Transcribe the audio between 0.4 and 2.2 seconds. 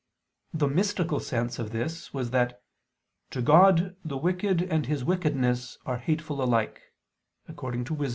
The mystical sense of this